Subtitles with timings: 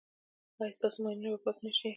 [0.59, 1.89] ایا ستاسو ماینونه به پاک نه شي؟